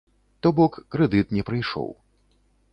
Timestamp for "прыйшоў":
1.53-1.89